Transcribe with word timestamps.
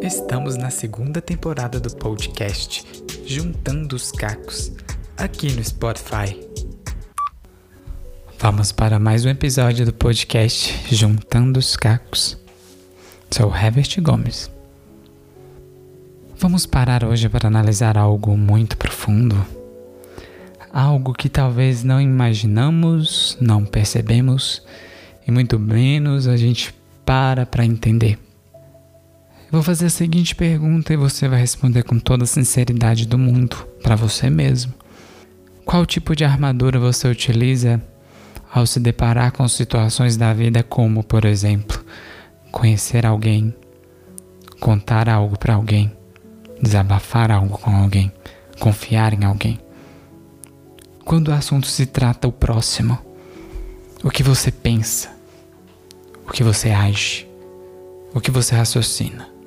Estamos 0.00 0.56
na 0.56 0.70
segunda 0.70 1.20
temporada 1.20 1.78
do 1.78 1.94
podcast 1.96 2.86
Juntando 3.26 3.96
os 3.96 4.10
Cacos, 4.10 4.72
aqui 5.16 5.52
no 5.52 5.62
Spotify. 5.62 6.38
Vamos 8.38 8.72
para 8.72 8.98
mais 8.98 9.24
um 9.24 9.28
episódio 9.28 9.84
do 9.84 9.92
podcast 9.92 10.94
Juntando 10.94 11.58
os 11.58 11.76
Cacos. 11.76 12.38
Sou 13.30 13.54
Herbert 13.54 14.00
Gomes. 14.00 14.50
Vamos 16.38 16.64
parar 16.64 17.04
hoje 17.04 17.28
para 17.28 17.48
analisar 17.48 17.98
algo 17.98 18.36
muito 18.36 18.76
profundo. 18.76 19.36
Algo 20.72 21.12
que 21.12 21.28
talvez 21.28 21.82
não 21.82 22.00
imaginamos, 22.00 23.36
não 23.40 23.64
percebemos 23.64 24.62
e 25.26 25.30
muito 25.30 25.58
menos 25.58 26.26
a 26.26 26.36
gente 26.36 26.74
para 27.04 27.44
para 27.44 27.64
entender. 27.64 28.27
Eu 29.48 29.52
vou 29.52 29.62
fazer 29.62 29.86
a 29.86 29.90
seguinte 29.90 30.34
pergunta 30.34 30.92
e 30.92 30.96
você 30.96 31.26
vai 31.26 31.40
responder 31.40 31.82
com 31.82 31.98
toda 31.98 32.24
a 32.24 32.26
sinceridade 32.26 33.08
do 33.08 33.16
mundo 33.16 33.56
para 33.82 33.96
você 33.96 34.28
mesmo. 34.28 34.74
Qual 35.64 35.86
tipo 35.86 36.14
de 36.14 36.22
armadura 36.22 36.78
você 36.78 37.08
utiliza 37.08 37.82
ao 38.52 38.66
se 38.66 38.78
deparar 38.78 39.32
com 39.32 39.48
situações 39.48 40.18
da 40.18 40.34
vida 40.34 40.62
como, 40.62 41.02
por 41.02 41.24
exemplo, 41.24 41.82
conhecer 42.52 43.06
alguém, 43.06 43.54
contar 44.60 45.08
algo 45.08 45.38
para 45.38 45.54
alguém, 45.54 45.90
desabafar 46.60 47.30
algo 47.30 47.56
com 47.56 47.74
alguém, 47.74 48.12
confiar 48.60 49.14
em 49.14 49.24
alguém. 49.24 49.58
Quando 51.06 51.28
o 51.28 51.34
assunto 51.34 51.68
se 51.68 51.86
trata 51.86 52.28
o 52.28 52.32
próximo, 52.32 52.98
o 54.04 54.10
que 54.10 54.22
você 54.22 54.52
pensa, 54.52 55.08
o 56.26 56.32
que 56.32 56.44
você 56.44 56.68
age, 56.68 57.26
o 58.12 58.20
que 58.20 58.30
você 58.30 58.54
raciocina. 58.54 59.37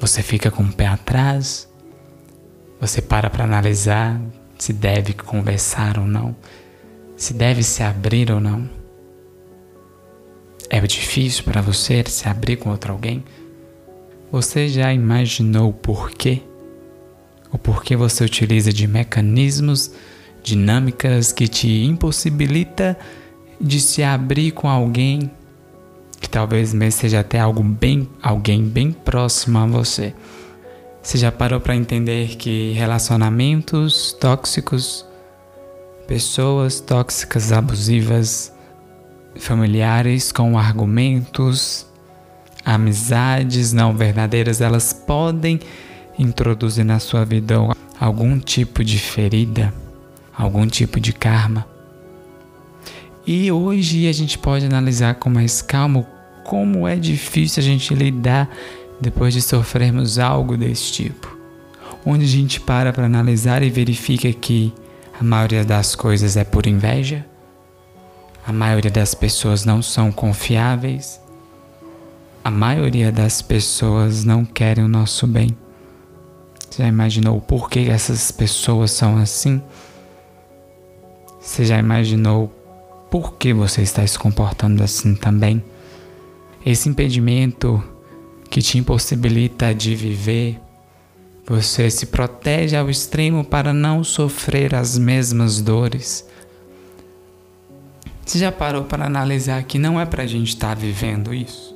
Você 0.00 0.22
fica 0.22 0.50
com 0.50 0.62
o 0.62 0.72
pé 0.72 0.86
atrás, 0.86 1.68
você 2.80 3.02
para 3.02 3.28
para 3.28 3.44
analisar 3.44 4.20
se 4.56 4.72
deve 4.72 5.12
conversar 5.12 5.98
ou 5.98 6.06
não, 6.06 6.34
se 7.16 7.34
deve 7.34 7.62
se 7.62 7.82
abrir 7.82 8.30
ou 8.30 8.40
não. 8.40 8.68
É 10.70 10.80
difícil 10.80 11.44
para 11.44 11.60
você 11.60 12.04
se 12.06 12.28
abrir 12.28 12.56
com 12.56 12.70
outro 12.70 12.92
alguém? 12.92 13.24
Você 14.30 14.68
já 14.68 14.92
imaginou 14.92 15.70
o 15.70 15.72
porquê? 15.72 16.42
O 17.50 17.58
porquê 17.58 17.96
você 17.96 18.22
utiliza 18.22 18.72
de 18.72 18.86
mecanismos, 18.86 19.90
dinâmicas 20.42 21.32
que 21.32 21.48
te 21.48 21.84
impossibilita 21.84 22.96
de 23.60 23.80
se 23.80 24.02
abrir 24.02 24.52
com 24.52 24.68
alguém 24.68 25.30
que 26.20 26.28
talvez 26.28 26.74
mesmo 26.74 27.00
seja 27.00 27.20
até 27.20 27.38
algo 27.40 27.62
bem, 27.62 28.08
alguém 28.22 28.64
bem 28.64 28.92
próximo 28.92 29.58
a 29.58 29.66
você. 29.66 30.14
Você 31.02 31.16
já 31.18 31.32
parou 31.32 31.60
para 31.60 31.76
entender 31.76 32.36
que 32.36 32.72
relacionamentos 32.72 34.12
tóxicos, 34.12 35.06
pessoas 36.06 36.80
tóxicas, 36.80 37.52
abusivas, 37.52 38.52
familiares 39.36 40.32
com 40.32 40.58
argumentos, 40.58 41.86
amizades 42.64 43.72
não 43.72 43.96
verdadeiras, 43.96 44.60
elas 44.60 44.92
podem 44.92 45.60
introduzir 46.18 46.84
na 46.84 46.98
sua 46.98 47.24
vida 47.24 47.56
algum 47.98 48.38
tipo 48.38 48.84
de 48.84 48.98
ferida, 48.98 49.72
algum 50.36 50.66
tipo 50.66 51.00
de 51.00 51.12
karma. 51.12 51.77
E 53.30 53.52
hoje 53.52 54.08
a 54.08 54.12
gente 54.12 54.38
pode 54.38 54.64
analisar 54.64 55.16
com 55.16 55.28
mais 55.28 55.60
calma 55.60 56.02
como 56.44 56.88
é 56.88 56.96
difícil 56.96 57.62
a 57.62 57.66
gente 57.66 57.94
lidar 57.94 58.48
depois 58.98 59.34
de 59.34 59.42
sofrermos 59.42 60.18
algo 60.18 60.56
desse 60.56 60.90
tipo. 60.90 61.36
Onde 62.06 62.24
a 62.24 62.26
gente 62.26 62.58
para 62.58 62.90
para 62.90 63.04
analisar 63.04 63.62
e 63.62 63.68
verifica 63.68 64.32
que 64.32 64.72
a 65.20 65.22
maioria 65.22 65.62
das 65.62 65.94
coisas 65.94 66.38
é 66.38 66.44
por 66.44 66.66
inveja, 66.66 67.22
a 68.46 68.50
maioria 68.50 68.90
das 68.90 69.14
pessoas 69.14 69.62
não 69.62 69.82
são 69.82 70.10
confiáveis, 70.10 71.20
a 72.42 72.50
maioria 72.50 73.12
das 73.12 73.42
pessoas 73.42 74.24
não 74.24 74.42
querem 74.42 74.82
o 74.82 74.88
nosso 74.88 75.26
bem. 75.26 75.54
Você 76.70 76.82
já 76.82 76.88
imaginou 76.88 77.42
por 77.42 77.68
que 77.68 77.90
essas 77.90 78.30
pessoas 78.30 78.90
são 78.90 79.18
assim? 79.18 79.60
Você 81.38 81.66
já 81.66 81.78
imaginou 81.78 82.57
por 83.10 83.34
que 83.34 83.52
você 83.52 83.82
está 83.82 84.06
se 84.06 84.18
comportando 84.18 84.82
assim 84.82 85.14
também? 85.14 85.62
Esse 86.64 86.88
impedimento 86.88 87.82
que 88.50 88.60
te 88.60 88.78
impossibilita 88.78 89.74
de 89.74 89.94
viver, 89.94 90.60
você 91.46 91.90
se 91.90 92.06
protege 92.06 92.76
ao 92.76 92.90
extremo 92.90 93.44
para 93.44 93.72
não 93.72 94.04
sofrer 94.04 94.74
as 94.74 94.98
mesmas 94.98 95.60
dores 95.60 96.26
você 98.28 98.40
já 98.40 98.52
parou 98.52 98.84
para 98.84 99.06
analisar 99.06 99.62
que 99.62 99.78
não 99.78 99.98
é 99.98 100.04
para 100.04 100.24
a 100.24 100.26
gente 100.26 100.48
estar 100.48 100.68
tá 100.68 100.74
vivendo 100.74 101.32
isso? 101.32 101.74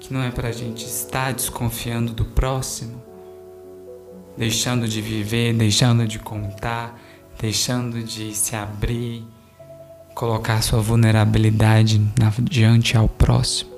Que 0.00 0.10
não 0.10 0.22
é 0.22 0.30
para 0.30 0.48
a 0.48 0.52
gente 0.52 0.86
estar 0.86 1.34
desconfiando 1.34 2.14
do 2.14 2.24
próximo? 2.24 3.02
Deixando 4.34 4.88
de 4.88 5.02
viver, 5.02 5.52
deixando 5.52 6.08
de 6.08 6.18
contar, 6.18 6.98
deixando 7.38 8.02
de 8.02 8.34
se 8.34 8.56
abrir, 8.56 9.26
colocar 10.16 10.60
sua 10.62 10.80
vulnerabilidade 10.80 12.00
na, 12.18 12.32
diante 12.42 12.96
ao 12.96 13.08
próximo. 13.08 13.70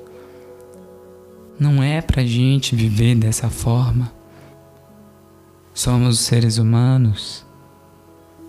Não 1.60 1.82
é 1.82 2.00
para 2.00 2.22
a 2.22 2.26
gente 2.26 2.74
viver 2.74 3.14
dessa 3.14 3.50
forma. 3.50 4.10
Somos 5.74 6.18
seres 6.20 6.56
humanos, 6.56 7.44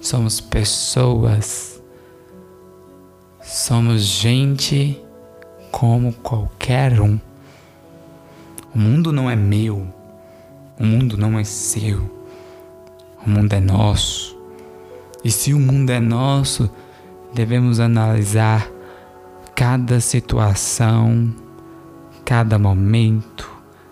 somos 0.02 0.40
pessoas 0.40 1.80
Somos 3.52 4.04
gente 4.04 5.02
como 5.72 6.14
qualquer 6.14 7.02
um. 7.02 7.20
O 8.76 8.78
mundo 8.78 9.12
não 9.12 9.28
é 9.28 9.36
meu, 9.36 9.88
o 10.80 10.86
mundo 10.86 11.18
não 11.18 11.38
é 11.38 11.44
seu, 11.44 12.00
o 13.26 13.28
mundo 13.28 13.52
é 13.54 13.60
nosso. 13.60 14.38
E 15.24 15.32
se 15.32 15.52
o 15.52 15.60
mundo 15.60 15.90
é 15.90 16.00
nosso, 16.00 16.70
devemos 17.34 17.80
analisar 17.80 18.70
cada 19.56 20.00
situação, 20.00 21.34
cada 22.26 22.58
momento, 22.58 23.50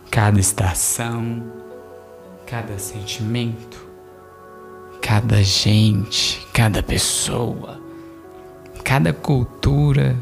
cada 0.10 0.40
estação, 0.40 1.44
cada 2.46 2.78
sentimento, 2.80 3.86
cada 5.02 5.44
gente, 5.44 6.46
cada 6.54 6.82
pessoa 6.82 7.78
cada 8.88 9.12
cultura 9.12 10.16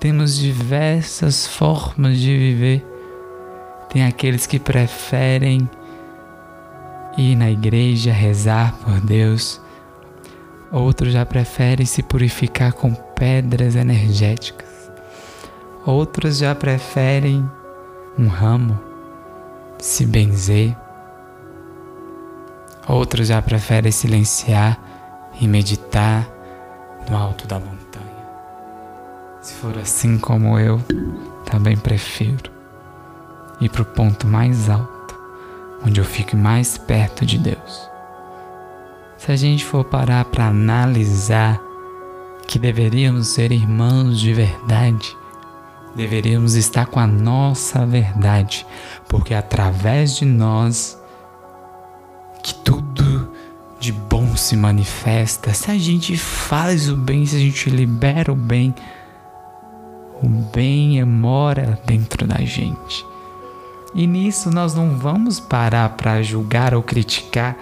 temos 0.00 0.36
diversas 0.36 1.46
formas 1.46 2.18
de 2.18 2.36
viver. 2.36 2.84
Tem 3.88 4.04
aqueles 4.04 4.46
que 4.48 4.58
preferem 4.58 5.70
ir 7.16 7.36
na 7.36 7.52
igreja, 7.52 8.12
rezar 8.12 8.76
por 8.78 9.00
Deus. 9.00 9.60
Outros 10.70 11.12
já 11.14 11.24
preferem 11.24 11.86
se 11.86 12.02
purificar 12.02 12.72
com 12.72 12.92
pedras 12.94 13.74
energéticas. 13.74 14.68
Outros 15.86 16.38
já 16.38 16.54
preferem 16.54 17.48
um 18.18 18.28
ramo, 18.28 18.78
se 19.78 20.04
benzer. 20.04 20.76
Outros 22.86 23.28
já 23.28 23.40
preferem 23.40 23.90
silenciar 23.90 24.78
e 25.40 25.48
meditar 25.48 26.28
no 27.08 27.16
alto 27.16 27.46
da 27.46 27.58
montanha. 27.58 28.28
Se 29.40 29.54
for 29.54 29.78
assim 29.78 30.18
como 30.18 30.58
eu, 30.58 30.82
também 31.46 31.76
prefiro 31.76 32.50
ir 33.60 33.70
para 33.70 33.82
o 33.82 33.86
ponto 33.86 34.26
mais 34.26 34.68
alto, 34.68 35.18
onde 35.86 36.00
eu 36.00 36.04
fique 36.04 36.36
mais 36.36 36.76
perto 36.76 37.24
de 37.24 37.38
Deus. 37.38 37.88
Se 39.18 39.32
a 39.32 39.36
gente 39.36 39.64
for 39.64 39.84
parar 39.84 40.24
para 40.26 40.46
analisar 40.46 41.60
que 42.46 42.56
deveríamos 42.56 43.26
ser 43.26 43.50
irmãos 43.50 44.20
de 44.20 44.32
verdade, 44.32 45.16
deveríamos 45.94 46.54
estar 46.54 46.86
com 46.86 47.00
a 47.00 47.06
nossa 47.06 47.84
verdade, 47.84 48.64
porque 49.08 49.34
através 49.34 50.16
de 50.16 50.24
nós 50.24 50.96
que 52.44 52.54
tudo 52.54 53.32
de 53.80 53.90
bom 53.90 54.36
se 54.36 54.56
manifesta, 54.56 55.52
se 55.52 55.68
a 55.68 55.76
gente 55.76 56.16
faz 56.16 56.88
o 56.88 56.96
bem, 56.96 57.26
se 57.26 57.34
a 57.34 57.40
gente 57.40 57.68
libera 57.68 58.32
o 58.32 58.36
bem, 58.36 58.72
o 60.22 60.28
bem 60.28 61.04
mora 61.04 61.76
dentro 61.84 62.24
da 62.24 62.38
gente. 62.38 63.04
E 63.92 64.06
nisso 64.06 64.48
nós 64.50 64.74
não 64.74 64.96
vamos 64.96 65.40
parar 65.40 65.88
para 65.90 66.22
julgar 66.22 66.72
ou 66.72 66.84
criticar 66.84 67.56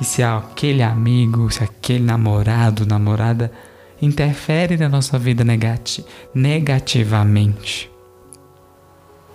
que 0.00 0.06
se 0.06 0.22
aquele 0.22 0.82
amigo, 0.82 1.50
se 1.50 1.62
aquele 1.62 2.02
namorado, 2.02 2.86
namorada 2.86 3.52
interfere 4.00 4.78
na 4.78 4.88
nossa 4.88 5.18
vida 5.18 5.44
negati 5.44 6.02
negativamente. 6.34 7.92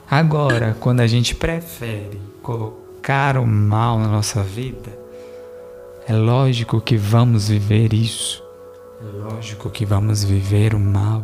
Agora, 0.10 0.76
quando 0.80 1.02
a 1.02 1.08
gente 1.08 1.36
prefere 1.36 2.20
colocar 2.42 3.38
o 3.38 3.46
mal 3.46 4.00
na 4.00 4.08
nossa 4.08 4.42
vida, 4.42 4.90
é 6.08 6.14
lógico 6.14 6.82
que 6.82 6.98
vamos 6.98 7.48
viver 7.50 7.94
isso. 7.94 8.44
É 9.00 9.18
lógico 9.24 9.70
que 9.70 9.86
vamos 9.86 10.24
viver 10.24 10.74
o 10.74 10.80
mal. 10.80 11.24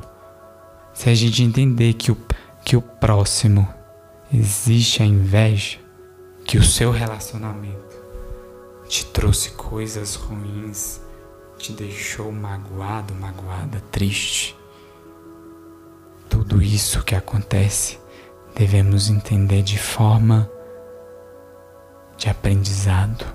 Se 0.93 1.09
a 1.09 1.15
gente 1.15 1.41
entender 1.41 1.95
que 1.95 2.11
o, 2.11 2.17
que 2.63 2.77
o 2.77 2.81
próximo 2.83 3.67
existe 4.31 5.01
a 5.01 5.05
inveja, 5.07 5.79
que 6.45 6.59
o 6.59 6.63
seu 6.63 6.91
relacionamento 6.91 8.00
te 8.91 9.05
trouxe 9.05 9.51
coisas 9.51 10.15
ruins, 10.15 10.99
te 11.57 11.71
deixou 11.71 12.29
magoado, 12.29 13.15
magoada, 13.15 13.81
triste. 13.89 14.53
Tudo 16.29 16.61
isso 16.61 17.01
que 17.01 17.15
acontece 17.15 17.97
devemos 18.53 19.09
entender 19.09 19.63
de 19.63 19.79
forma 19.79 20.51
de 22.17 22.29
aprendizado. 22.29 23.25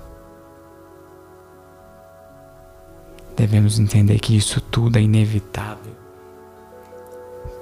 Devemos 3.35 3.79
entender 3.79 4.19
que 4.19 4.37
isso 4.37 4.61
tudo 4.61 4.99
é 4.99 5.01
inevitável 5.01 5.95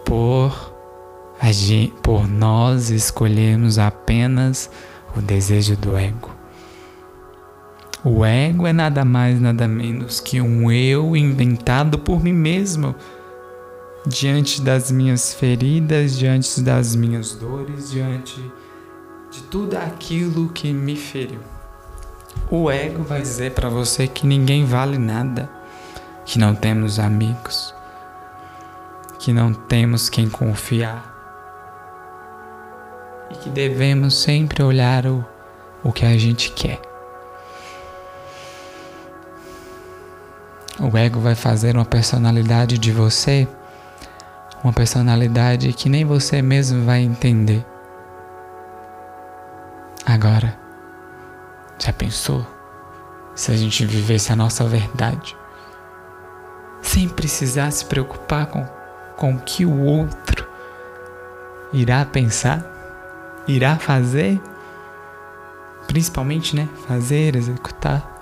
por, 0.03 0.75
por 2.03 2.27
nós 2.27 2.89
escolhermos 2.89 3.80
apenas 3.80 4.69
o 5.15 5.21
desejo 5.21 5.77
do 5.77 5.97
ego. 5.97 6.34
O 8.07 8.24
ego 8.24 8.68
é 8.68 8.72
nada 8.72 9.04
mais, 9.04 9.42
nada 9.42 9.68
menos 9.68 10.19
que 10.19 10.40
um 10.40 10.72
eu 10.72 11.18
inventado 11.18 11.98
por 11.98 12.24
mim 12.24 12.34
mesmo, 12.34 12.94
diante 14.06 14.62
das 14.62 14.92
minhas 14.92 15.34
feridas, 15.34 16.16
diante 16.16 16.62
das 16.62 16.96
minhas 16.96 17.34
dores, 17.34 17.90
diante 17.90 18.40
de 19.31 19.42
tudo 19.42 19.75
aquilo 19.75 20.50
que 20.50 20.72
me 20.72 20.96
feriu. 20.96 21.40
O 22.52 22.69
ego 22.69 23.02
vai 23.02 23.24
dizer 23.24 23.54
para 23.54 23.69
você 23.69 24.07
que 24.07 24.28
ninguém 24.28 24.66
vale 24.66 25.00
nada, 25.00 25.50
que 26.28 26.38
não 26.38 26.54
temos 26.54 27.00
amigos, 27.00 27.74
que 29.18 29.34
não 29.34 29.52
temos 29.52 30.10
quem 30.10 30.30
confiar 30.30 31.12
e 33.31 33.36
que 33.38 33.50
devemos 33.50 34.16
sempre 34.22 34.62
olhar 34.62 35.07
o, 35.07 35.25
o 35.84 35.92
que 35.92 36.06
a 36.06 36.16
gente 36.16 36.52
quer. 36.52 36.94
O 40.80 40.98
ego 40.98 41.22
vai 41.22 41.36
fazer 41.36 41.75
uma 41.75 41.86
personalidade 41.86 42.77
de 42.77 42.92
você, 42.92 43.48
uma 44.62 44.74
personalidade 44.74 45.72
que 45.72 45.88
nem 45.88 46.04
você 46.04 46.42
mesmo 46.42 46.83
vai 46.83 47.01
entender. 47.01 47.66
Agora, 50.06 50.60
já 51.80 51.94
pensou 51.94 52.45
se 53.33 53.51
a 53.51 53.56
gente 53.56 53.86
vivesse 53.86 54.33
a 54.33 54.36
nossa 54.36 54.66
verdade, 54.66 55.36
sem 56.81 57.07
precisar 57.07 57.71
se 57.71 57.86
preocupar 57.86 58.48
com, 58.48 58.66
com 59.16 59.36
o 59.36 59.39
que 59.39 59.66
o 59.66 59.80
outro 59.80 60.45
irá 61.71 62.04
pensar, 62.04 62.63
irá 63.48 63.78
fazer? 63.78 64.42
Principalmente, 65.88 66.54
né? 66.54 66.68
Fazer, 66.86 67.36
executar 67.36 68.14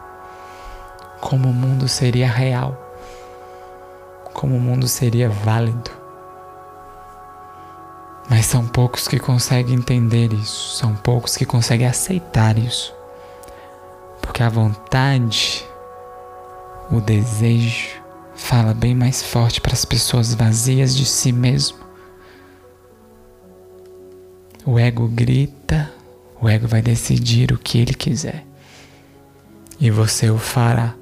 como 1.23 1.49
o 1.49 1.53
mundo 1.53 1.87
seria 1.87 2.27
real, 2.27 2.77
como 4.33 4.57
o 4.57 4.59
mundo 4.59 4.89
seria 4.89 5.29
válido. 5.29 5.89
Mas 8.29 8.45
são 8.45 8.67
poucos 8.67 9.07
que 9.07 9.17
conseguem 9.17 9.75
entender 9.75 10.33
isso, 10.33 10.75
são 10.75 10.93
poucos 10.93 11.37
que 11.37 11.45
conseguem 11.45 11.87
aceitar 11.87 12.57
isso. 12.57 12.93
Porque 14.21 14.43
a 14.43 14.49
vontade, 14.49 15.65
o 16.91 16.99
desejo, 16.99 18.01
fala 18.35 18.73
bem 18.73 18.93
mais 18.93 19.23
forte 19.23 19.61
para 19.61 19.73
as 19.73 19.85
pessoas 19.85 20.33
vazias 20.33 20.93
de 20.93 21.05
si 21.05 21.31
mesmo. 21.31 21.77
O 24.65 24.77
ego 24.77 25.07
grita, 25.07 25.89
o 26.41 26.49
ego 26.49 26.67
vai 26.67 26.81
decidir 26.81 27.53
o 27.53 27.57
que 27.57 27.79
ele 27.79 27.93
quiser. 27.93 28.45
E 29.79 29.89
você 29.89 30.29
o 30.29 30.37
fará 30.37 30.95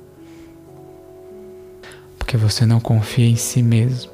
porque 2.32 2.38
você 2.38 2.66
não 2.66 2.80
confia 2.80 3.28
em 3.28 3.36
si 3.36 3.62
mesmo. 3.62 4.10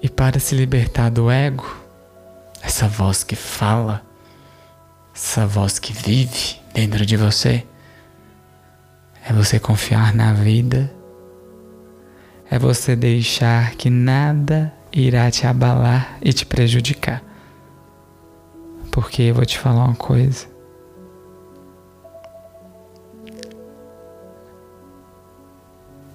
E 0.00 0.08
para 0.08 0.40
se 0.40 0.54
libertar 0.54 1.10
do 1.10 1.30
ego, 1.30 1.76
essa 2.62 2.88
voz 2.88 3.22
que 3.22 3.36
fala, 3.36 4.02
essa 5.14 5.46
voz 5.46 5.78
que 5.78 5.92
vive 5.92 6.58
dentro 6.72 7.04
de 7.04 7.18
você, 7.18 7.66
é 9.28 9.30
você 9.30 9.60
confiar 9.60 10.14
na 10.14 10.32
vida, 10.32 10.90
é 12.50 12.58
você 12.58 12.96
deixar 12.96 13.72
que 13.72 13.90
nada 13.90 14.72
irá 14.90 15.30
te 15.30 15.46
abalar 15.46 16.16
e 16.22 16.32
te 16.32 16.46
prejudicar. 16.46 17.22
Porque 18.90 19.20
eu 19.20 19.34
vou 19.34 19.44
te 19.44 19.58
falar 19.58 19.84
uma 19.84 19.94
coisa. 19.94 20.46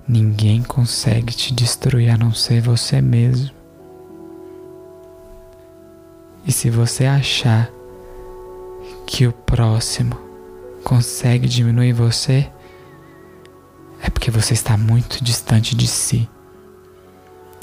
Ninguém 0.08 0.64
consegue 0.64 1.34
te 1.34 1.54
destruir 1.54 2.10
a 2.10 2.18
não 2.18 2.34
ser 2.34 2.62
você 2.62 3.02
mesmo. 3.02 3.52
E 6.46 6.52
se 6.52 6.70
você 6.70 7.06
achar 7.06 7.70
que 9.06 9.28
o 9.28 9.32
próximo 9.32 10.18
consegue 10.84 11.48
diminuir 11.48 11.94
você, 11.94 12.50
é 14.02 14.10
porque 14.10 14.32
você 14.32 14.54
está 14.54 14.76
muito 14.76 15.24
distante 15.24 15.76
de 15.76 15.88
si. 15.88 16.28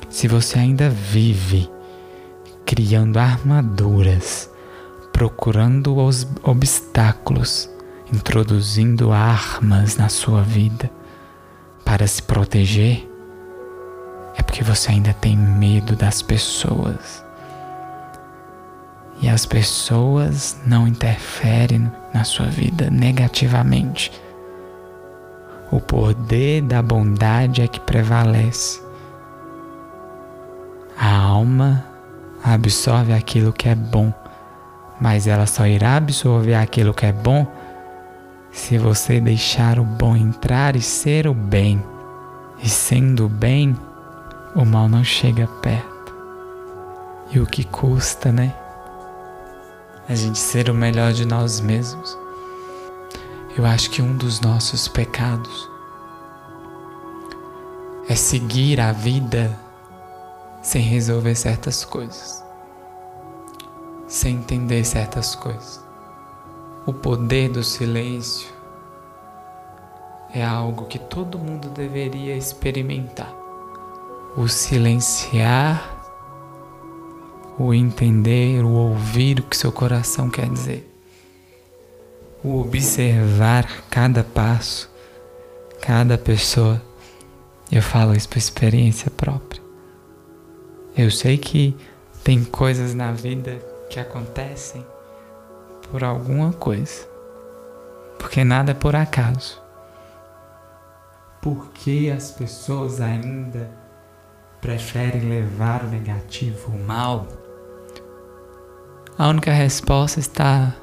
Se 0.08 0.28
você 0.28 0.58
ainda 0.58 0.88
vive 0.88 1.68
criando 2.64 3.18
armaduras, 3.18 4.48
procurando 5.12 5.96
os 5.96 6.26
obstáculos, 6.42 7.68
introduzindo 8.12 9.10
armas 9.10 9.96
na 9.96 10.08
sua 10.08 10.42
vida, 10.42 10.90
para 11.88 12.06
se 12.06 12.22
proteger, 12.22 13.08
é 14.36 14.42
porque 14.42 14.62
você 14.62 14.90
ainda 14.90 15.14
tem 15.14 15.34
medo 15.34 15.96
das 15.96 16.20
pessoas. 16.20 17.24
E 19.22 19.28
as 19.28 19.46
pessoas 19.46 20.60
não 20.66 20.86
interferem 20.86 21.90
na 22.12 22.24
sua 22.24 22.44
vida 22.44 22.90
negativamente. 22.90 24.12
O 25.70 25.80
poder 25.80 26.60
da 26.60 26.82
bondade 26.82 27.62
é 27.62 27.66
que 27.66 27.80
prevalece. 27.80 28.82
A 30.94 31.16
alma 31.16 31.86
absorve 32.44 33.14
aquilo 33.14 33.50
que 33.50 33.66
é 33.66 33.74
bom, 33.74 34.12
mas 35.00 35.26
ela 35.26 35.46
só 35.46 35.66
irá 35.66 35.96
absorver 35.96 36.54
aquilo 36.54 36.92
que 36.92 37.06
é 37.06 37.12
bom 37.12 37.46
se 38.50 38.78
você 38.78 39.20
deixar 39.20 39.78
o 39.78 39.84
bom 39.84 40.16
entrar 40.16 40.76
e 40.76 40.82
ser 40.82 41.26
o 41.26 41.34
bem, 41.34 41.82
e 42.62 42.68
sendo 42.68 43.26
o 43.26 43.28
bem, 43.28 43.76
o 44.54 44.64
mal 44.64 44.88
não 44.88 45.04
chega 45.04 45.46
perto. 45.62 46.14
E 47.30 47.38
o 47.38 47.46
que 47.46 47.64
custa, 47.64 48.32
né? 48.32 48.54
A 50.08 50.14
gente 50.14 50.38
ser 50.38 50.70
o 50.70 50.74
melhor 50.74 51.12
de 51.12 51.26
nós 51.26 51.60
mesmos. 51.60 52.16
Eu 53.56 53.66
acho 53.66 53.90
que 53.90 54.00
um 54.00 54.16
dos 54.16 54.40
nossos 54.40 54.88
pecados 54.88 55.68
é 58.08 58.14
seguir 58.14 58.80
a 58.80 58.92
vida 58.92 59.58
sem 60.62 60.82
resolver 60.82 61.34
certas 61.34 61.84
coisas, 61.84 62.42
sem 64.06 64.36
entender 64.36 64.84
certas 64.84 65.34
coisas. 65.34 65.87
O 66.86 66.92
poder 66.92 67.50
do 67.50 67.62
silêncio 67.62 68.48
é 70.32 70.44
algo 70.44 70.86
que 70.86 70.98
todo 70.98 71.38
mundo 71.38 71.68
deveria 71.68 72.36
experimentar. 72.36 73.34
O 74.36 74.48
silenciar, 74.48 75.96
o 77.58 77.74
entender, 77.74 78.62
o 78.62 78.70
ouvir 78.70 79.40
o 79.40 79.42
que 79.42 79.56
seu 79.56 79.72
coração 79.72 80.30
quer 80.30 80.48
dizer. 80.48 80.88
O 82.42 82.60
observar 82.60 83.66
cada 83.90 84.22
passo, 84.22 84.90
cada 85.80 86.16
pessoa. 86.16 86.80
Eu 87.70 87.82
falo 87.82 88.14
isso 88.14 88.28
por 88.28 88.38
experiência 88.38 89.10
própria. 89.10 89.60
Eu 90.96 91.10
sei 91.10 91.36
que 91.36 91.76
tem 92.22 92.44
coisas 92.44 92.94
na 92.94 93.12
vida 93.12 93.58
que 93.90 93.98
acontecem 93.98 94.84
por 95.90 96.04
alguma 96.04 96.52
coisa. 96.52 97.06
Porque 98.18 98.44
nada 98.44 98.72
é 98.72 98.74
por 98.74 98.96
acaso. 98.96 99.62
Por 101.40 101.70
que 101.72 102.10
as 102.10 102.30
pessoas 102.30 103.00
ainda 103.00 103.70
preferem 104.60 105.28
levar 105.28 105.84
o 105.84 105.88
negativo, 105.88 106.72
o 106.72 106.78
mal, 106.78 107.26
A 109.16 109.26
única 109.26 109.50
resposta 109.50 110.20
está 110.20 110.76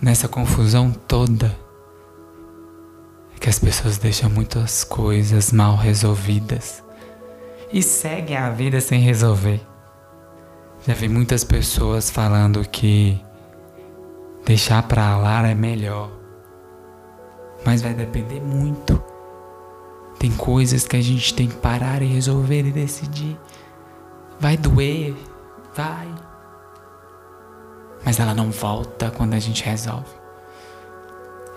nessa 0.00 0.28
confusão 0.28 0.92
toda. 0.92 1.56
É 3.34 3.38
que 3.38 3.48
as 3.48 3.58
pessoas 3.58 3.96
deixam 3.96 4.28
muitas 4.28 4.84
coisas 4.84 5.52
mal 5.52 5.74
resolvidas 5.74 6.84
e 7.72 7.82
seguem 7.82 8.36
a 8.36 8.50
vida 8.50 8.78
sem 8.80 9.00
resolver. 9.00 9.60
Já 10.86 10.92
vi 10.92 11.08
muitas 11.08 11.44
pessoas 11.44 12.10
falando 12.10 12.60
que 12.68 13.20
deixar 14.46 14.82
pra 14.84 15.16
lá 15.18 15.46
é 15.46 15.54
melhor. 15.54 16.08
Mas 17.64 17.82
vai 17.82 17.92
depender 17.92 18.40
muito. 18.40 19.02
Tem 20.18 20.30
coisas 20.30 20.86
que 20.86 20.96
a 20.96 21.02
gente 21.02 21.34
tem 21.34 21.48
que 21.48 21.56
parar 21.56 22.00
e 22.00 22.06
resolver 22.06 22.64
e 22.64 22.70
decidir. 22.70 23.38
Vai 24.38 24.56
doer, 24.56 25.14
vai. 25.74 26.08
Mas 28.04 28.20
ela 28.20 28.32
não 28.32 28.52
volta 28.52 29.10
quando 29.10 29.34
a 29.34 29.38
gente 29.40 29.64
resolve. 29.64 30.14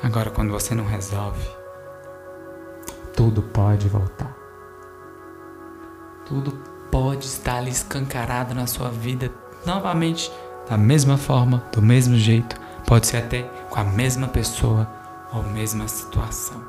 Agora, 0.02 0.32
quando 0.32 0.50
você 0.50 0.74
não 0.74 0.86
resolve, 0.86 1.48
tudo 3.16 3.44
pode 3.44 3.88
voltar. 3.88 4.36
Tudo 6.26 6.52
pode 6.90 7.26
estar 7.26 7.58
ali 7.58 7.70
escancarado 7.70 8.56
na 8.56 8.66
sua 8.66 8.90
vida 8.90 9.32
novamente, 9.66 10.32
da 10.68 10.78
mesma 10.78 11.18
forma, 11.18 11.64
do 11.72 11.82
mesmo 11.82 12.16
jeito, 12.16 12.60
pode 12.90 13.06
ser 13.06 13.18
até 13.18 13.44
com 13.70 13.80
a 13.80 13.84
mesma 13.84 14.28
pessoa 14.28 14.90
ou 15.32 15.44
mesma 15.44 15.88
situação. 15.88 16.60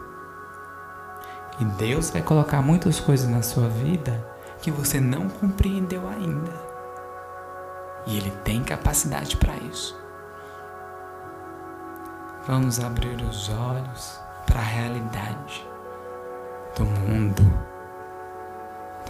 E 1.58 1.64
Deus 1.64 2.10
vai 2.10 2.20
colocar 2.20 2.60
muitas 2.60 3.00
coisas 3.00 3.28
na 3.28 3.40
sua 3.40 3.68
vida 3.68 4.22
que 4.60 4.70
você 4.70 5.00
não 5.00 5.28
compreendeu 5.28 6.06
ainda. 6.06 6.52
E 8.06 8.18
Ele 8.18 8.30
tem 8.44 8.62
capacidade 8.62 9.36
para 9.38 9.56
isso. 9.56 9.98
Vamos 12.46 12.78
abrir 12.78 13.20
os 13.22 13.48
olhos 13.48 14.20
para 14.46 14.60
a 14.60 14.64
realidade 14.64 15.66
do 16.76 16.84
mundo 16.84 17.70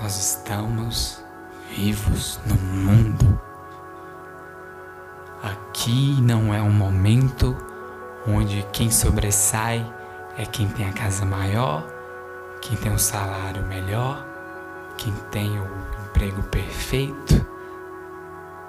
nós 0.02 0.16
estamos 0.16 1.22
vivos 1.76 2.40
no 2.46 2.54
mundo. 2.54 3.49
Aqui 5.80 6.20
não 6.20 6.52
é 6.52 6.60
um 6.60 6.70
momento 6.70 7.56
onde 8.28 8.62
quem 8.70 8.90
sobressai 8.90 9.90
é 10.36 10.44
quem 10.44 10.68
tem 10.68 10.86
a 10.86 10.92
casa 10.92 11.24
maior, 11.24 11.86
quem 12.60 12.76
tem 12.76 12.92
o 12.92 12.96
um 12.96 12.98
salário 12.98 13.64
melhor, 13.64 14.22
quem 14.98 15.10
tem 15.30 15.58
o 15.58 15.66
emprego 16.04 16.42
perfeito 16.42 17.46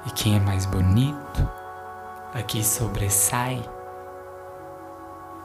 e 0.06 0.12
quem 0.12 0.38
é 0.38 0.40
mais 0.40 0.66
bonito. 0.66 1.50
Aqui 2.34 2.64
sobressai 2.64 3.62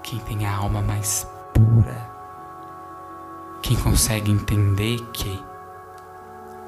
quem 0.04 0.20
tem 0.20 0.46
a 0.46 0.56
alma 0.56 0.80
mais 0.80 1.28
pura, 1.52 2.08
quem 3.61 3.76
consegue 3.78 4.30
entender 4.30 5.00
que 5.12 5.44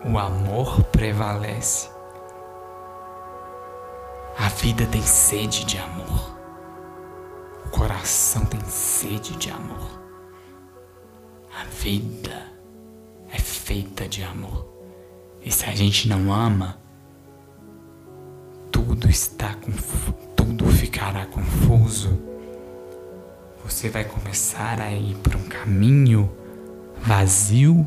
o 0.04 0.18
amor 0.18 0.82
prevalece. 0.90 1.97
A 4.38 4.48
vida 4.48 4.86
tem 4.86 5.02
sede 5.02 5.64
de 5.64 5.78
amor. 5.78 6.38
O 7.66 7.70
coração 7.70 8.44
tem 8.44 8.60
sede 8.66 9.36
de 9.36 9.50
amor. 9.50 10.00
A 11.60 11.64
vida 11.64 12.46
é 13.32 13.38
feita 13.38 14.06
de 14.06 14.22
amor. 14.22 14.64
E 15.42 15.50
se 15.50 15.64
a 15.64 15.74
gente 15.74 16.08
não 16.08 16.32
ama, 16.32 16.78
tudo 18.70 19.10
está 19.10 19.56
tudo 20.36 20.66
ficará 20.68 21.26
confuso. 21.26 22.16
Você 23.64 23.90
vai 23.90 24.04
começar 24.04 24.80
a 24.80 24.92
ir 24.92 25.16
para 25.16 25.36
um 25.36 25.48
caminho 25.48 26.30
vazio, 27.02 27.86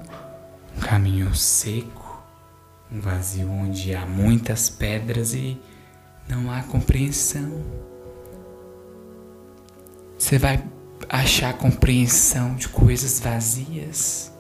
um 0.78 0.80
caminho 0.82 1.34
seco 1.34 2.02
um 2.92 3.00
vazio 3.00 3.50
onde 3.50 3.96
há 3.96 4.06
muitas 4.06 4.70
pedras 4.70 5.34
e 5.34 5.58
não 6.32 6.50
há 6.50 6.64
compreensão. 6.64 7.62
Você 10.18 10.38
vai 10.38 10.64
achar 11.10 11.58
compreensão 11.58 12.56
de 12.56 12.70
coisas 12.70 13.20
vazias, 13.20 14.32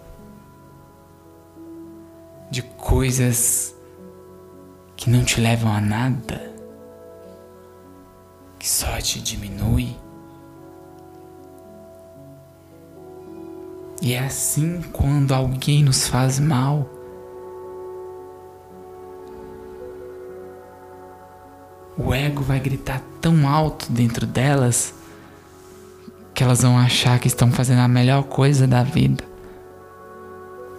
de 2.49 2.61
coisas 2.61 3.75
que 4.95 5.09
não 5.09 5.25
te 5.25 5.41
levam 5.41 5.69
a 5.69 5.81
nada, 5.81 6.53
que 8.57 8.69
só 8.69 8.97
te 8.99 9.21
diminui. 9.21 9.97
E 14.01 14.13
é 14.13 14.19
assim 14.19 14.81
quando 14.93 15.33
alguém 15.33 15.83
nos 15.83 16.07
faz 16.07 16.39
mal 16.39 16.89
o 21.97 22.13
ego 22.13 22.41
vai 22.41 22.59
gritar 22.59 23.01
tão 23.19 23.47
alto 23.47 23.91
dentro 23.91 24.25
delas 24.25 24.93
que 26.33 26.43
elas 26.43 26.61
vão 26.61 26.77
achar 26.77 27.19
que 27.19 27.27
estão 27.27 27.51
fazendo 27.51 27.79
a 27.79 27.87
melhor 27.87 28.23
coisa 28.23 28.65
da 28.65 28.83
vida. 28.83 29.23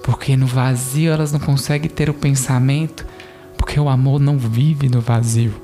Porque 0.02 0.36
no 0.36 0.46
vazio 0.46 1.12
elas 1.12 1.30
não 1.32 1.38
conseguem 1.38 1.90
ter 1.90 2.10
o 2.10 2.14
pensamento, 2.14 3.06
porque 3.56 3.78
o 3.78 3.88
amor 3.88 4.18
não 4.18 4.38
vive 4.38 4.88
no 4.88 5.00
vazio. 5.00 5.54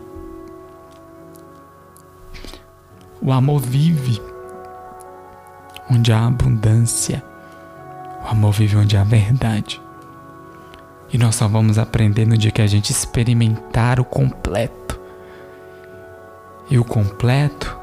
O 3.21 3.33
amor 3.33 3.61
vive 3.61 4.23
onde 5.91 6.13
há 6.13 6.27
abundância. 6.27 7.25
O 8.25 8.29
amor 8.29 8.53
vive 8.53 8.77
onde 8.77 8.97
há 8.97 9.03
verdade. 9.03 9.81
E 11.13 11.19
nós 11.19 11.35
só 11.35 11.49
vamos 11.49 11.79
aprender 11.79 12.27
no 12.27 12.37
dia 12.37 12.51
que 12.51 12.63
a 12.63 12.67
gente 12.67 12.91
experimentar 12.91 13.99
o 13.99 14.05
completo 14.05 14.98
e 16.71 16.79
o 16.79 16.85
completo 16.85 17.77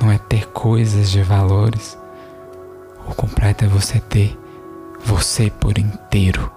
não 0.00 0.10
é 0.10 0.18
ter 0.18 0.48
coisas 0.48 1.10
de 1.10 1.22
valores. 1.22 1.98
O 3.06 3.14
completo 3.14 3.64
é 3.64 3.68
você 3.68 3.98
ter 3.98 4.38
você 5.04 5.50
por 5.50 5.78
inteiro, 5.78 6.50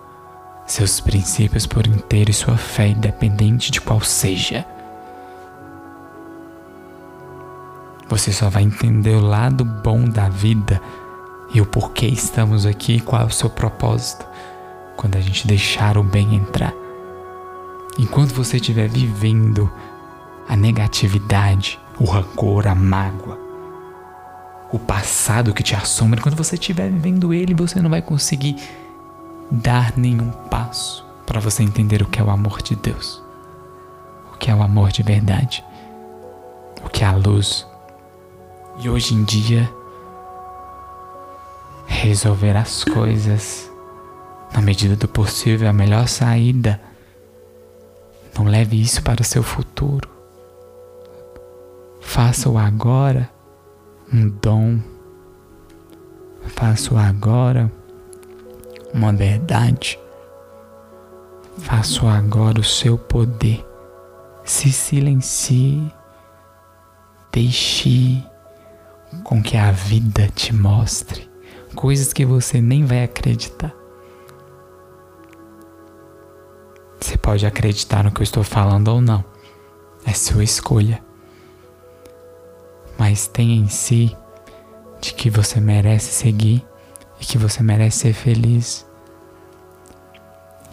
seus 0.68 1.00
princípios 1.00 1.66
por 1.66 1.88
inteiro 1.88 2.30
e 2.30 2.34
sua 2.34 2.58
fé, 2.58 2.88
independente 2.88 3.72
de 3.72 3.82
qual 3.82 4.02
seja. 4.02 4.66
Você 8.08 8.32
só 8.32 8.50
vai 8.50 8.64
entender 8.64 9.16
o 9.16 9.26
lado 9.26 9.66
bom 9.66 10.06
da 10.06 10.30
vida 10.30 10.80
e 11.54 11.62
o 11.62 11.66
porquê 11.66 12.06
estamos 12.06 12.66
aqui 12.66 12.98
e 12.98 13.02
qual 13.02 13.24
é 13.24 13.26
o 13.26 13.32
seu 13.32 13.50
propósito 13.50 14.26
quando 14.96 15.16
a 15.16 15.22
gente 15.22 15.48
deixar 15.48 15.98
o 15.98 16.04
bem 16.04 16.36
entrar. 16.36 16.74
Enquanto 17.98 18.34
você 18.34 18.58
estiver 18.58 18.88
vivendo 18.88 19.72
a 20.48 20.56
negatividade, 20.56 21.80
o 22.00 22.06
rancor, 22.06 22.68
a 22.68 22.76
mágoa, 22.76 23.40
o 24.72 24.80
passado 24.80 25.54
que 25.54 25.64
te 25.64 25.76
assombra. 25.76 26.22
Quando 26.22 26.36
você 26.36 26.56
estiver 26.56 26.90
vivendo 26.90 27.34
ele, 27.34 27.54
você 27.54 27.82
não 27.82 27.90
vai 27.90 28.02
conseguir 28.02 28.56
dar 29.52 29.98
nenhum 29.98 30.32
passo 30.50 31.06
para 31.26 31.40
você 31.40 31.64
entender 31.64 32.02
o 32.02 32.08
que 32.08 32.20
é 32.20 32.24
o 32.24 32.30
amor 32.30 32.62
de 32.62 32.76
Deus, 32.76 33.22
o 34.34 34.38
que 34.38 34.50
é 34.50 34.56
o 34.56 34.64
amor 34.64 34.92
de 34.92 35.04
verdade, 35.04 35.64
o 36.84 36.90
que 36.90 37.04
é 37.04 37.08
a 37.08 37.16
luz. 37.16 37.66
E 38.80 38.90
hoje 38.90 39.14
em 39.14 39.24
dia, 39.24 39.72
resolver 41.86 42.58
as 42.58 42.84
coisas 42.84 43.72
na 44.54 44.62
medida 44.62 44.96
do 44.96 45.08
possível 45.08 45.68
é 45.68 45.70
a 45.70 45.74
melhor 45.74 46.08
saída. 46.08 46.80
Não 48.38 48.46
leve 48.46 48.80
isso 48.80 49.02
para 49.02 49.22
o 49.22 49.26
seu 49.26 49.44
futuro. 49.44 50.13
Faça-o 52.14 52.60
agora 52.60 53.28
um 54.14 54.30
dom. 54.30 54.80
Faça-o 56.46 56.96
agora 56.96 57.72
uma 58.94 59.12
verdade. 59.12 59.98
Faça-o 61.58 62.08
agora 62.08 62.60
o 62.60 62.64
seu 62.64 63.00
poder. 63.00 63.66
Se 64.46 64.72
silencie. 64.72 65.92
Deixe 67.32 68.24
com 69.24 69.42
que 69.42 69.58
a 69.58 69.72
vida 69.72 70.28
te 70.36 70.54
mostre 70.54 71.28
coisas 71.74 72.14
que 72.14 72.28
você 72.28 72.62
nem 72.62 72.86
vai 72.86 73.04
acreditar. 73.04 73.74
Você 77.02 77.18
pode 77.18 77.44
acreditar 77.44 78.04
no 78.04 78.12
que 78.12 78.22
eu 78.22 78.24
estou 78.24 78.44
falando 78.44 78.90
ou 78.90 79.02
não. 79.02 79.26
É 80.06 80.14
sua 80.14 80.44
escolha 80.44 81.04
mas 83.04 83.28
tenha 83.28 83.54
em 83.54 83.68
si 83.68 84.16
de 85.02 85.14
que 85.14 85.30
você 85.30 85.60
merece 85.60 86.10
seguir 86.10 86.66
e 87.20 87.26
que 87.26 87.38
você 87.38 87.62
merece 87.62 87.98
ser 87.98 88.14
feliz. 88.14 88.86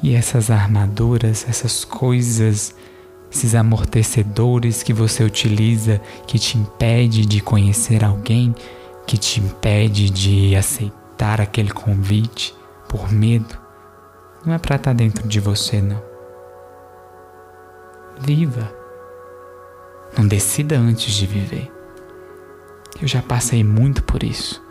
E 0.00 0.14
essas 0.14 0.48
armaduras, 0.48 1.44
essas 1.48 1.84
coisas 1.84 2.72
esses 3.32 3.56
amortecedores 3.56 4.84
que 4.84 4.92
você 4.92 5.24
utiliza 5.24 6.00
que 6.24 6.38
te 6.38 6.56
impede 6.56 7.26
de 7.26 7.40
conhecer 7.40 8.04
alguém, 8.04 8.54
que 9.08 9.18
te 9.18 9.40
impede 9.40 10.08
de 10.08 10.54
aceitar 10.54 11.40
aquele 11.40 11.70
convite 11.70 12.54
por 12.88 13.10
medo, 13.10 13.58
não 14.46 14.54
é 14.54 14.58
para 14.58 14.76
estar 14.76 14.90
tá 14.90 14.96
dentro 14.96 15.26
de 15.26 15.40
você, 15.40 15.82
não. 15.82 16.00
Viva. 18.20 18.72
Não 20.16 20.28
decida 20.28 20.78
antes 20.78 21.12
de 21.12 21.26
viver. 21.26 21.79
Eu 23.00 23.06
já 23.06 23.20
passei 23.20 23.62
muito 23.62 24.02
por 24.02 24.22
isso, 24.22 24.62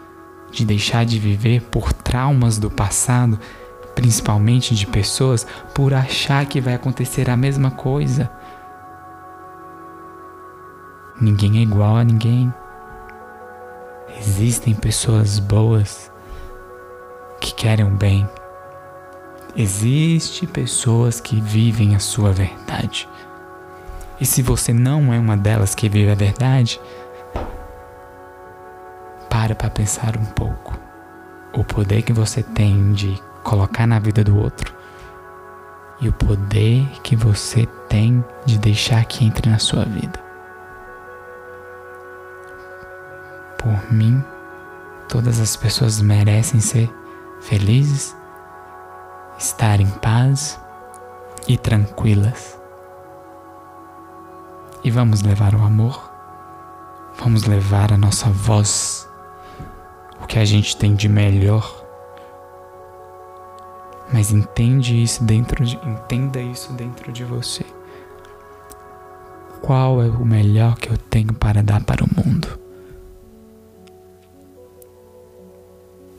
de 0.52 0.66
deixar 0.66 1.06
de 1.06 1.20
viver 1.20 1.62
por 1.64 1.94
traumas 1.94 2.58
do 2.58 2.70
passado, 2.70 3.40
principalmente 3.96 4.76
de 4.76 4.88
pessoas, 4.88 5.46
por 5.74 5.94
achar 5.94 6.46
que 6.46 6.60
vai 6.60 6.74
acontecer 6.74 7.30
a 7.30 7.38
mesma 7.38 7.72
coisa. 7.72 8.32
Ninguém 11.22 11.60
é 11.60 11.62
igual 11.62 11.98
a 11.98 12.04
ninguém. 12.04 12.54
Existem 14.18 14.74
pessoas 14.74 15.38
boas 15.38 16.12
que 17.40 17.54
querem 17.54 17.86
o 17.86 17.90
bem. 17.90 18.28
Existem 19.56 20.48
pessoas 20.48 21.20
que 21.20 21.42
vivem 21.42 21.96
a 21.96 22.00
sua 22.00 22.32
verdade. 22.32 23.08
E 24.20 24.26
se 24.26 24.42
você 24.42 24.74
não 24.74 25.14
é 25.14 25.20
uma 25.20 25.36
delas 25.36 25.74
que 25.74 25.90
vive 25.90 26.12
a 26.12 26.16
verdade, 26.16 26.80
para 29.40 29.56
para 29.56 29.70
pensar 29.70 30.18
um 30.18 30.26
pouco. 30.26 30.78
O 31.54 31.64
poder 31.64 32.02
que 32.02 32.12
você 32.12 32.44
tem 32.44 32.92
de 32.92 33.18
colocar 33.42 33.88
na 33.88 33.98
vida 33.98 34.22
do 34.22 34.38
outro 34.38 34.76
e 36.02 36.10
o 36.10 36.12
poder 36.12 36.86
que 37.02 37.16
você 37.16 37.66
tem 37.88 38.22
de 38.46 38.58
deixar 38.58 39.06
que 39.06 39.24
entre 39.24 39.50
na 39.50 39.58
sua 39.58 39.86
vida. 39.86 40.20
Por 43.58 43.94
mim, 43.94 44.22
todas 45.08 45.40
as 45.40 45.56
pessoas 45.56 46.02
merecem 46.02 46.60
ser 46.60 46.94
felizes, 47.40 48.14
estar 49.38 49.80
em 49.80 49.90
paz 49.90 50.60
e 51.48 51.58
tranquilas. 51.58 52.60
E 54.84 54.92
vamos 54.92 55.22
levar 55.22 55.56
o 55.56 55.64
amor, 55.64 56.12
vamos 57.18 57.46
levar 57.46 57.94
a 57.94 57.98
nossa 57.98 58.30
voz, 58.30 59.09
que 60.30 60.38
a 60.38 60.46
gente 60.46 60.78
tem 60.78 60.96
de 60.96 61.10
melhor. 61.10 61.84
Mas 64.14 64.32
entende 64.32 65.02
isso 65.02 65.24
dentro 65.24 65.66
de, 65.66 65.76
entenda 65.78 66.40
isso 66.40 66.72
dentro 66.74 67.12
de 67.12 67.24
você. 67.24 67.66
Qual 69.60 70.02
é 70.02 70.08
o 70.08 70.24
melhor 70.24 70.78
que 70.78 70.90
eu 70.90 70.98
tenho 70.98 71.34
para 71.34 71.64
dar 71.64 71.84
para 71.84 72.06
o 72.06 72.08
mundo? 72.16 72.60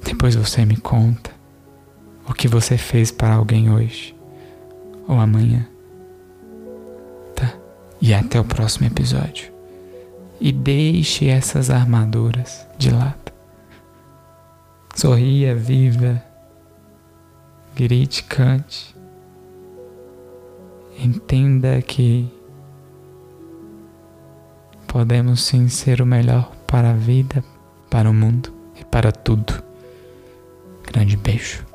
Depois 0.05 0.35
você 0.35 0.67
me 0.67 0.76
conta 0.76 1.31
o 2.29 2.35
que 2.35 2.49
você 2.49 2.76
fez 2.76 3.12
para 3.12 3.35
alguém 3.35 3.73
hoje 3.73 4.14
ou 5.07 5.19
amanhã. 5.19 5.67
Tá? 7.37 7.55
E 8.00 8.12
até 8.12 8.40
o 8.40 8.45
próximo 8.45 8.88
episódio. 8.88 9.52
E 10.40 10.50
deixe 10.50 11.29
essas 11.29 11.71
armaduras 11.71 12.67
de 12.76 12.90
lado. 12.90 13.29
Sorria, 15.00 15.54
viva, 15.54 16.23
grite, 17.75 18.23
cante. 18.23 18.95
Entenda 21.02 21.80
que 21.80 22.30
podemos 24.87 25.42
sim 25.42 25.69
ser 25.69 26.02
o 26.02 26.07
melhor 26.07 26.52
para 26.66 26.90
a 26.90 26.92
vida, 26.92 27.42
para 27.88 28.11
o 28.11 28.12
mundo 28.12 28.53
e 28.79 28.85
para 28.85 29.11
tudo. 29.11 29.64
Grande 30.87 31.16
beijo. 31.16 31.69